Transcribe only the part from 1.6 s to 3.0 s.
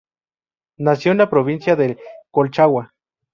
de Colchagua.